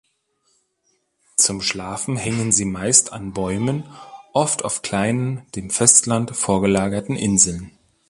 Zum 1.37 1.61
Schlafen 1.61 2.17
hängen 2.17 2.51
sie 2.51 2.65
meist 2.65 3.13
an 3.13 3.33
Bäumen, 3.33 3.83
oft 4.33 4.65
auf 4.65 4.81
kleinen, 4.81 5.45
dem 5.53 5.69
Festland 5.69 6.35
vorgelagerten 6.35 7.15
Inseln. 7.15 7.69